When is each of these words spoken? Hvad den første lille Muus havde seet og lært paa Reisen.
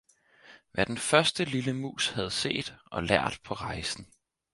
Hvad 0.71 0.85
den 0.85 0.97
første 0.97 1.45
lille 1.45 1.73
Muus 1.73 2.09
havde 2.09 2.31
seet 2.31 2.75
og 2.91 3.03
lært 3.03 3.39
paa 3.45 3.69
Reisen. 3.69 4.07